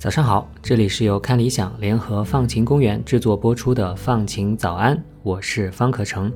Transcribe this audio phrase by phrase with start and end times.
[0.00, 6.32] 早上好，这里是由看理想联合放晴公园制作播出的《放晴早安》，我是方可成。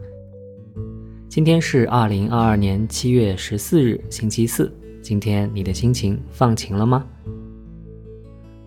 [1.31, 4.71] 今天是二零二二年七月十四日，星期四。
[5.01, 7.07] 今天你的心情放晴了吗？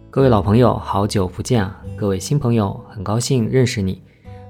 [0.10, 1.79] 各位老朋友，好久不见啊！
[1.95, 4.01] 各位新朋友，很高兴认识你。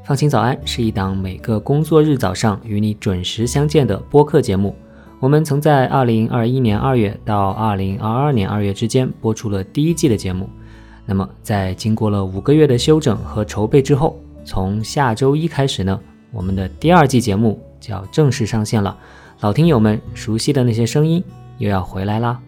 [0.06, 4.74] 放晴早安是一档每个工作日早上与你准时相见的播客节目。
[5.20, 10.48] 我们曾在二零二一年二月到二零二二年二月之间播出了第一季的节目。
[11.08, 16.00] 那么，在经过了五个月的休整和筹备之后，从下周一开始呢，
[16.32, 18.96] 我们的第二季节目就要正式上线了。
[19.40, 21.24] 老听友们熟悉的那些声音
[21.58, 22.40] 又要回来啦。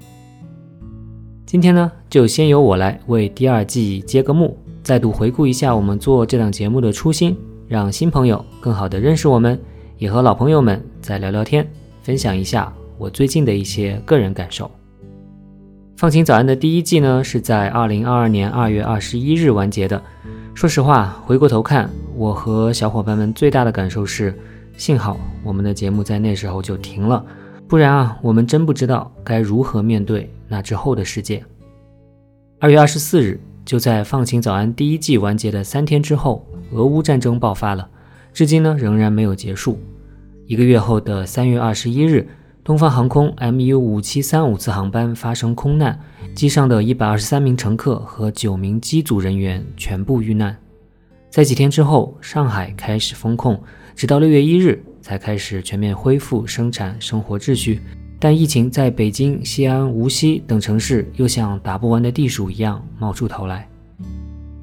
[1.46, 7.36] 今天呢，就先由我来为第二季揭个幕，再度回顾一下我们做这档节目的初心，
[7.68, 9.60] 让新朋友更好的认识我们，
[9.98, 11.68] 也和老朋友们再聊聊天。
[12.10, 14.72] 分享一下我最近的一些个人感受。
[15.96, 20.02] 放晴早安的第一季呢，是在二零二二年二月二十一日完结的。
[20.56, 24.36] 说实话，回过头看，我和小伙伴们最大的感受是，
[24.76, 27.24] 幸好我们的节目在那时候就停了，
[27.68, 31.46] 不然啊，我们真不知道该如何面对那之后的世界。
[32.60, 36.44] 二月二十四日，就在放晴早安第一季完结的三天之后，
[36.74, 37.88] 俄乌战争爆发了，
[38.34, 39.78] 至今呢仍然没有结束。
[40.50, 42.28] 一个月后的三月二十一日，
[42.64, 46.00] 东方航空 MU 五七三五次航班发生空难，
[46.34, 50.58] 机上的一百二十三名乘客和九名机组人员全部遇难。
[51.30, 53.62] 在几天之后，上海开始封控，
[53.96, 57.80] 直到六月一日才开始全面恢复生产生活秩序。
[58.18, 63.70] 但疫情在北京、西安、无锡等城市又像打不完的地鼠一样冒出头来。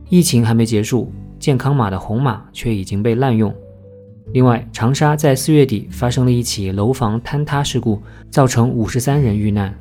[0.08, 3.54] 疫情还没结束，健康码的红码却已经被滥用。
[4.36, 9.74] 另外，长沙在四月底发生了一起楼房坍塌事故，造成五十三人遇难。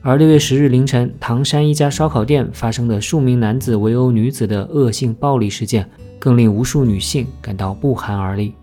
[0.00, 5.86] 而六月十日凌晨，唐山一家烧烤店发生的数名男子围殴女子的恶性暴力事件，
[6.18, 8.54] 更令无数女性感到不寒而栗。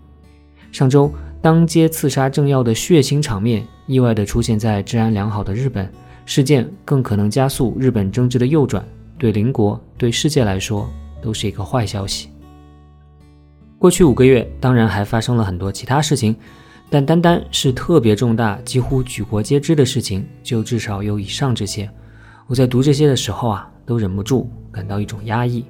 [0.72, 5.88] 上周，当街刺杀政要的血腥场面意外地出现在治安良好的日本，
[6.26, 8.84] 事件更可能加速日本政治的右转，
[9.16, 10.90] 对邻国、对世界来说
[11.22, 12.30] 都是一个坏消息。
[13.80, 16.36] 过去五个月，当然还发生了很多其他事情，
[16.90, 21.88] 但单单是特别重大、几乎举国皆知的事情，就至少有以上这些。
[22.46, 25.64] 我在读这些的时候啊，都忍不住感到一种压抑。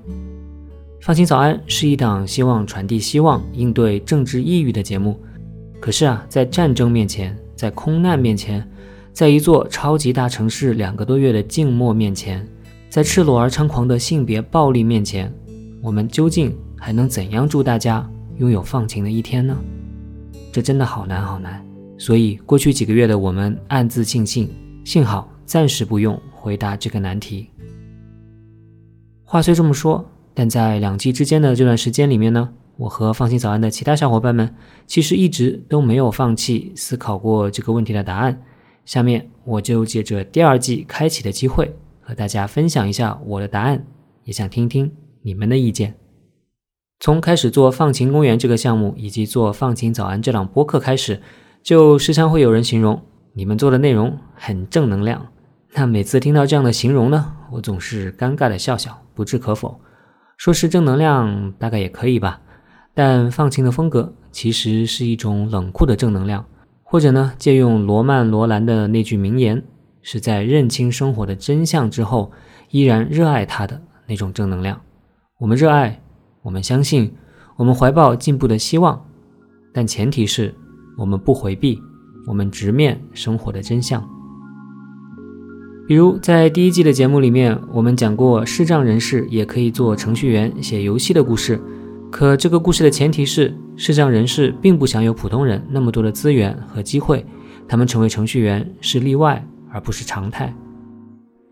[1.01, 5.17] 放心早安是一档希望传递希望、应对政治抑郁的节目，
[5.79, 8.69] 可是啊，在战争面前，在空难面前，
[9.13, 12.45] 在一座超级大城市两个多月的静默面前，
[12.89, 15.33] 在赤裸而猖狂的性别暴力面前，
[15.81, 16.53] 我们究竟？
[16.81, 18.05] 还能怎样祝大家
[18.39, 19.57] 拥有放晴的一天呢？
[20.51, 21.65] 这真的好难好难。
[21.99, 24.49] 所以过去几个月的我们暗自庆幸，
[24.85, 27.51] 幸好暂时不用回答这个难题。
[29.23, 34.53] 话虽这么说，但在两季之间的这段时间里面呢，我和放心早安的其他小伙伴们
[34.87, 38.43] 其实一直都没有放弃思考过这个问题的答案。
[38.87, 41.71] 下面我就借着第二季开启的机会，
[42.01, 43.85] 和大家分享一下我的答案，
[44.25, 46.00] 也想听听你们的意见。
[47.01, 51.19] 从开始做放晴公园这个项目，以及做放晴早安这档播客开始，
[51.63, 53.01] 就时常会有人形容
[53.33, 55.27] 你们做的内容很正能量。
[55.73, 59.81] 那每次听到这样的形容呢，我总是尴尬的笑笑，不置可否。
[60.37, 62.39] 说是正能量，大概也可以吧。
[62.93, 66.45] 但放晴的风格其实是一种冷酷的正能量，
[66.83, 69.63] 或者呢，借用罗曼·罗兰的那句名言，
[70.03, 72.31] 是在认清生活的真相之后，
[72.69, 74.79] 依然热爱它的那种正能量。
[75.39, 75.99] 我们热爱。
[76.43, 77.13] 我们相信，
[77.57, 79.05] 我们怀抱进步的希望，
[79.73, 80.55] 但前提是
[80.97, 81.81] 我们不回避，
[82.27, 84.03] 我们直面生活的真相。
[85.87, 91.61] 比如在第一季的节目里面，我们讲过视障人士也可以做程序员、写游戏的故事。
[92.11, 97.27] 可这个故事的前提是，视障人士并不享有普通人那么多的资源和机会，
[97.69, 100.55] 他们成为程序员是例外，而不是常态。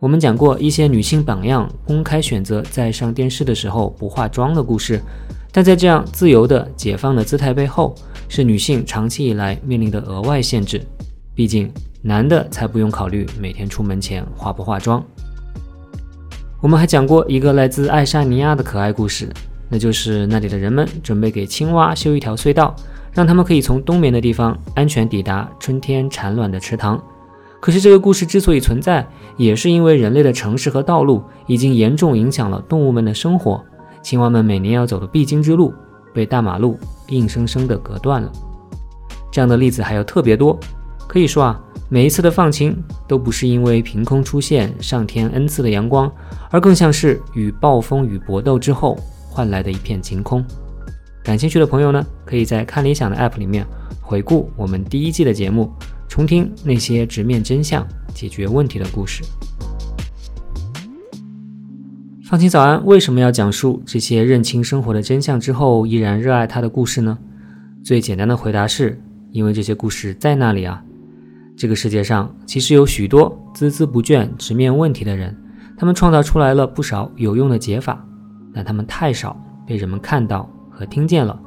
[0.00, 5.00] 我们讲过一些女性榜样公开选择在上电视的时候不化妆的故事，
[5.50, 7.92] 但在这样自由的解放的姿态背后，
[8.28, 10.80] 是女性长期以来面临的额外限制。
[11.34, 11.68] 毕竟
[12.00, 15.02] 男的才不用考虑每天出门前化不化妆。
[16.60, 19.28] 我们还讲过一个来自爱沙尼亚的可爱故事，
[19.68, 22.72] 那就是那里的人们准备给青蛙修一条隧道，
[23.12, 27.02] 让他们可以从冬眠的地方安全抵达春天产卵的池塘。
[27.60, 29.06] 可是这个故事之所以存在，
[29.37, 33.64] 也是因为人类的城市和道路已经严重影响了动物们的生活。
[34.02, 35.75] 青蛙们每年要走的必经之路，
[36.14, 36.78] 被大马路
[37.08, 38.31] 硬生生地隔断了。
[39.31, 40.58] 这样的例子还有特别多。
[41.08, 42.76] 可以说啊，每一次的放晴
[43.08, 46.10] 都不是因为凭空出现上天恩赐的阳光，
[46.50, 48.96] 而更像是与暴风雨搏斗之后
[49.28, 50.44] 换来的一片晴空。
[51.25, 53.66] 感兴趣的朋友呢，可以在看理想的 App 里面
[54.00, 55.72] 回顾我们第一季的节目，
[56.08, 59.22] 重听那些直面真相、解决问题的故事。
[62.25, 67.16] 放晴早安为什么要讲述这些认清生活的真相之后依然热爱它的故事呢？
[67.84, 69.00] 最简单的回答是，
[69.31, 70.82] 因为这些故事在那里啊。
[71.56, 75.37] 这个世界上其实有许多孜孜不倦直面问题的人，
[75.76, 78.05] 他们创造出来了不少有用的解法，
[78.52, 81.40] 但他们太少被人们看到和听见了。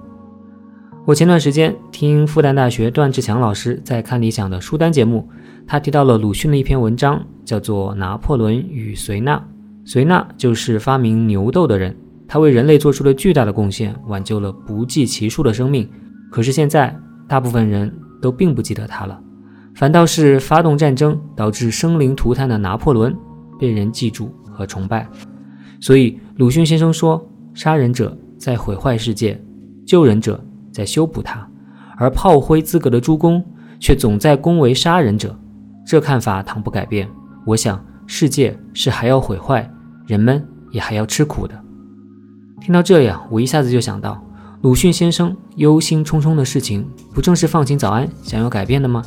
[1.04, 5.28] 我前段时间听复旦大学段志强老师在看理想的书单节目，
[5.66, 9.36] 他提到了鲁迅的一篇文章，叫做《拿破仑与隋纳》。
[9.84, 11.96] 隋纳就是发明牛痘的人，
[12.28, 15.90] 他为人类做出了巨大的贡献，挽救了不计其数的生命。
[16.30, 16.96] 可是现在，
[17.28, 19.20] 大部分人都并不记得他了。
[19.74, 23.16] 反倒是发动战争导致生灵涂炭的拿破仑
[23.60, 25.10] 被人记住和崇拜，
[25.80, 29.42] 所以鲁迅先生说：“杀人者在毁坏世界，
[29.84, 30.40] 救人者
[30.72, 31.48] 在修补它，
[31.98, 33.44] 而炮灰资格的诸公
[33.80, 35.38] 却总在恭维杀人者。”
[35.86, 37.10] 这看法倘不改变，
[37.46, 39.70] 我想世界是还要毁坏，
[40.06, 41.56] 人们也还要吃苦的。
[42.62, 44.24] 听到这里啊，我一下子就想到，
[44.62, 49.02] 鲁迅先生忧心忡忡的事情，不正是放晴早安想要改变的吗？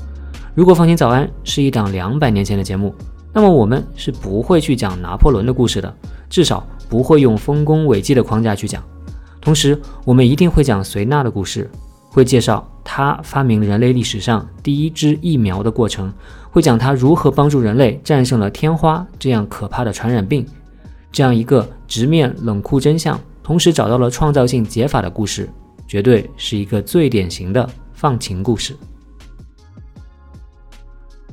[0.54, 2.92] 如果放心早安是一档两百年前的节目，
[3.32, 5.94] 那么我们是不会去讲拿破仑的故事的，
[6.28, 8.82] 至少不会用丰功伟绩的框架去讲。
[9.44, 11.70] 同时，我们一定会讲隋纳的故事，
[12.08, 16.10] 会介绍他发明人类历史上第一支疫苗的过程，
[16.50, 20.46] 会讲他如何帮助人类战胜了天花这样可怕的传染病。
[21.12, 25.46] 这样一个直面冷酷真相，同时找到了创造性解法的故事，
[25.86, 28.74] 绝对是一个最典型的放晴故事。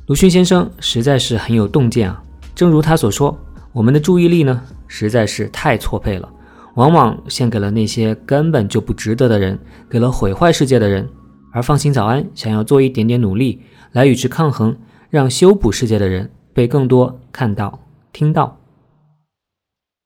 [0.07, 2.21] 鲁迅先生实在是很有洞见啊，
[2.53, 3.35] 正如他所说，
[3.71, 6.29] 我们的注意力呢实在是太错配了，
[6.75, 9.59] 往往献给了那些根本就不值得的人，
[9.89, 11.07] 给了毁坏世界的人。
[11.53, 14.77] 而放心早安想要做一点点努力来与之抗衡，
[15.09, 17.79] 让修补世界的人被更多看到、
[18.13, 18.57] 听到。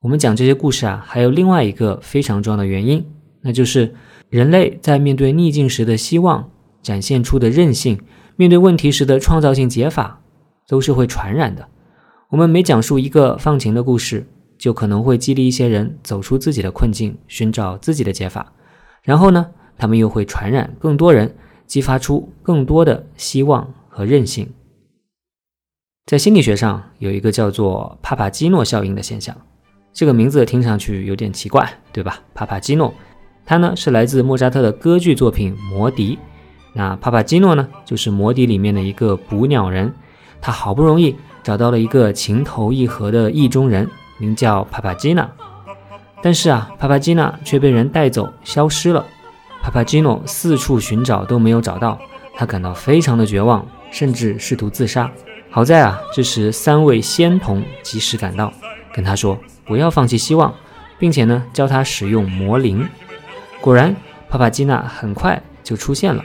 [0.01, 3.05] 我们讲这些故事啊，还有另外一个非常重要的原因，
[3.41, 3.93] 那就是
[4.29, 6.49] 人类在面对逆境时的希望
[6.81, 7.99] 展现出的韧性。
[8.35, 10.21] 面对问题时的创造性解法
[10.67, 11.67] 都是会传染的。
[12.29, 14.27] 我们每讲述一个放晴的故事，
[14.65, 18.51] 就可能会激励一些人走出自己的困境，寻找自己的解法。
[19.03, 19.45] 然后呢，
[19.77, 21.35] 他们又会传染更多人，
[21.67, 24.51] 激发出更多的希望和韧性。
[26.07, 29.37] 在心理学上有一个叫做帕帕基诺效应的现象，
[29.93, 32.19] 这个名字听上去有点奇怪，对吧？
[32.33, 32.91] 帕帕基诺，
[33.45, 36.15] 它呢是来自莫扎特的歌剧作品《魔笛》。
[36.73, 39.93] 那帕帕基诺呢，就是《魔笛》里面的一个捕鸟人，
[40.41, 45.29] 他好不容易找到了一个情投意合的意中人，名叫帕帕基娜。
[46.21, 49.05] 但是啊，帕帕基娜却被人带走，消失了。
[49.61, 51.99] 帕帕基诺四处寻找都没有找到，
[52.35, 55.11] 他感到非常的绝望，甚至试图自杀。
[55.49, 58.51] 好在啊，这时三位仙童及时赶到，
[58.93, 60.53] 跟他说不要放弃希望，
[60.97, 62.87] 并且呢，教他使用魔灵。
[63.61, 63.95] 果然，
[64.29, 66.23] 帕帕基娜很快就出现了。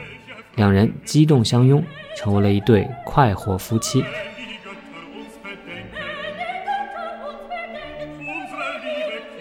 [0.56, 1.82] 两人激动相拥，
[2.16, 4.04] 成为了一对快活夫妻。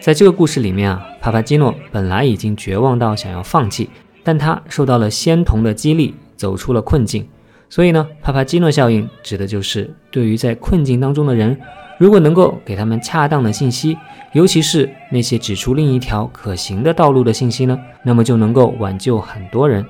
[0.02, 3.90] 在这个故事里面啊，帕帕基诺本来已经绝望到想要放弃，
[4.24, 7.28] 但他受到了仙童的激励，走出了困境。
[7.70, 11.60] 所以呢，帕帕基诺效应指的就是对于在困境当中的人，
[11.98, 13.98] 如果能够给他们恰当的信息，
[14.34, 19.86] 尤其是那些指出另一条可行的道路的信息呢，那么就能够挽救很多人。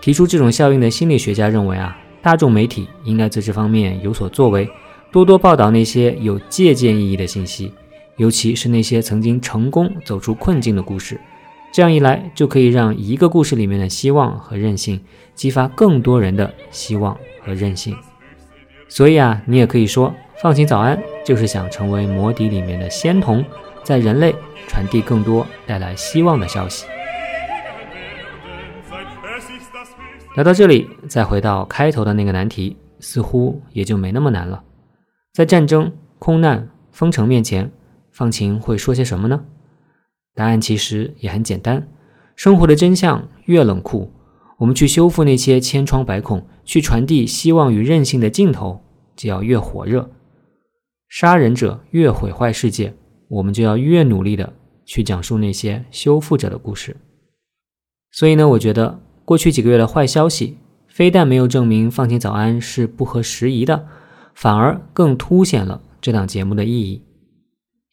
[0.00, 4.68] 提出这种效应的心理学家认为啊，大众媒体应该在这方面有所作为，
[5.12, 7.72] 多多报道那些有借鉴意义的信息，
[8.18, 11.18] 尤其是那些曾经成功走出困境的故事。
[11.72, 15.00] 这样一来，就可以让一个故事里面的希望和韧性，
[15.34, 17.96] 激发更多人的希望和韧性。
[18.88, 23.44] 所以啊，你也可以说，放晴早安就是想成为魔笛里面的仙童，
[23.84, 24.34] 在人类
[24.66, 26.86] 传递更多带来希望的消息。
[30.36, 34.62] 聊到这里，再回到开头的那个难题，似乎也就没那么难了。
[35.34, 37.70] 在战争、空难、封城面前，
[38.18, 39.44] 放晴会说些什么呢？
[40.34, 41.86] 答案其实也很简单：
[42.34, 44.10] 生活的真相越冷酷，
[44.58, 48.82] 我们去修复那些千疮百孔，去传递希望与韧性的镜头，
[49.14, 50.10] 就要越火热。
[51.08, 52.92] 杀人者越毁坏世界，
[53.28, 54.52] 我们就要越努力的
[54.84, 56.96] 去讲述那些修复者的故事。
[58.10, 59.00] 所以呢，我觉得。
[59.24, 60.56] 过去几个月的坏消息
[60.88, 63.86] 非但没有证明《放晴早安》是不合时宜的，
[64.34, 67.02] 反而更凸显了这档节目的意义。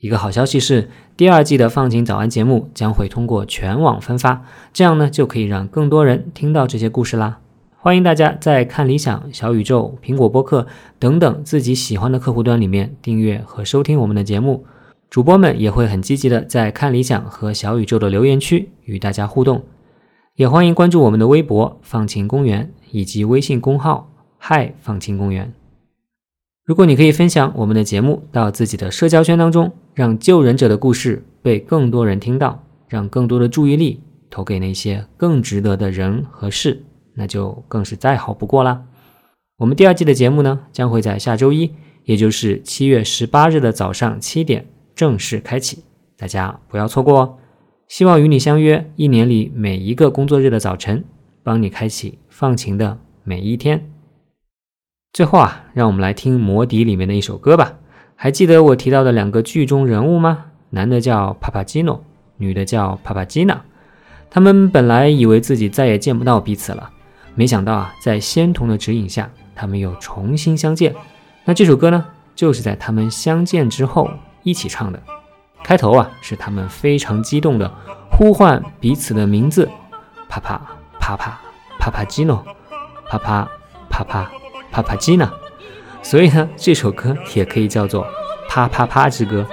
[0.06, 7.40] 一个好消息是，第二季的《放晴早安》节目将会通过全网分发，这样呢就可以让更多人听到这些故事啦。
[7.76, 10.68] 欢迎大家在看理想、小宇宙、苹果播客
[11.00, 14.64] 等等自己喜欢的客户端里面订阅和收听我们的节目。
[15.10, 19.64] 主播们也会很积极的在看理想和小宇宙的留言区与大家互动。
[20.36, 25.52] 也欢迎关注我们的微博“放晴公园”以及微信公号“嗨放晴公园”。
[26.64, 36.84] 如果你可以分享我们的节目到自己的社交圈当中，让救人者的故事被更多人听到，让更多的注意力投给那些更值得的人和事。
[37.14, 38.84] 那就更是再好不过啦。
[39.58, 41.72] 我们第二季的节目呢，将会在下周一，
[42.04, 45.86] 也就是七月十八日的早上七点正式开启，
[46.18, 47.38] 大家不要错过哦。
[47.88, 51.06] 希望与你相约一年里每一个工作日的早晨，
[51.42, 53.90] 帮你开启放晴的每一天。
[55.14, 57.80] 最后啊，让我们来听《魔笛》里面的一首歌吧。
[58.16, 60.46] 还记得我提到的两个剧中人物吗？
[60.70, 62.04] 男的叫帕帕基诺，
[62.38, 63.62] 女的叫帕帕基娜。
[64.30, 66.90] 他们本来以为自己再也见不到彼此了。
[67.36, 70.96] 没想到啊，在仙童的指引下，他们又重新相见。
[71.44, 72.06] 那这首歌呢，
[72.36, 74.10] 就是在他们相见之后
[74.44, 75.02] 一起唱的。
[75.62, 77.70] 开头啊，是他们非常激动的
[78.10, 79.70] 呼唤彼此的名字：
[80.30, 80.62] 帕帕
[81.00, 81.40] 帕帕
[81.78, 82.44] 帕帕基诺，
[83.10, 83.48] 帕帕
[83.90, 84.32] 帕帕
[84.72, 85.32] 帕帕基娜。
[86.06, 88.06] 所以呢，这首歌也可以叫做
[88.48, 89.44] 啪啪啪之歌。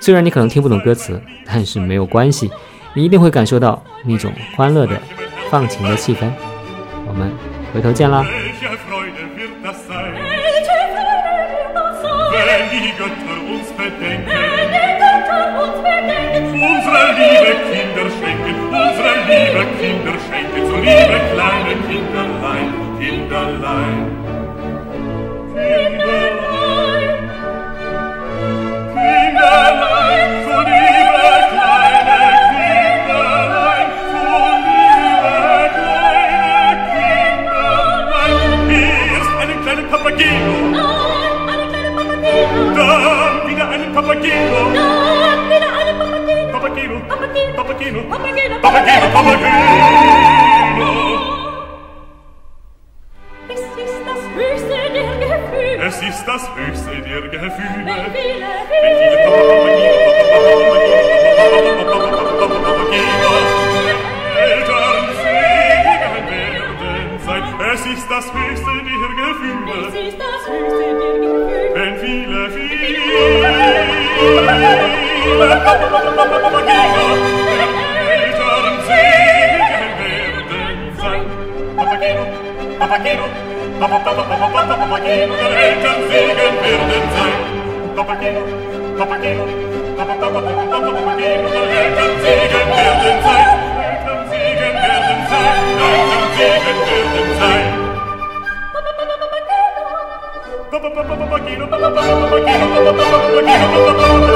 [0.00, 2.50] 虽然你可能听不懂歌词，但是没有关系，
[2.94, 5.00] 你一定会感受到那种欢乐的、
[5.50, 6.28] 放晴的气氛。
[7.06, 7.30] 我们
[7.72, 8.26] 回头见啦。
[44.14, 44.70] Papageno.
[44.70, 44.86] No,
[45.34, 46.52] appena alle papageno.
[46.52, 46.96] Papageno.
[47.08, 47.52] Papageno.
[47.58, 48.00] Papageno.
[48.08, 48.54] Papageno.
[48.60, 49.06] Papageno.
[49.10, 50.90] Papageno.
[53.48, 55.82] Es ist das höchste der Gefühle.
[55.86, 57.90] Es ist das höchste der Gefühle.
[57.90, 59.16] Wenn viele, viele.
[59.26, 59.98] Papageno.
[61.42, 61.82] Papageno.
[61.90, 62.46] Papageno.
[62.66, 63.32] Papageno.
[64.38, 65.90] Eltern sehen
[66.30, 67.44] werden sein.
[67.74, 69.76] Es ist das höchste der Gefühle.
[69.88, 70.73] Es ist das höchste
[81.76, 82.24] Papa quiero,
[82.78, 83.24] papa quiero,
[83.80, 85.34] papa quiero, papa quiero, papa quiero,
[87.94, 88.42] papa quiero, papa quiero,
[88.96, 89.44] papa quiero, papa quiero,
[89.84, 91.44] papa quiero, papa quiero, papa quiero, papa quiero,
[100.94, 104.33] papa Bacchino, papa Bacchino, papa Bacchino,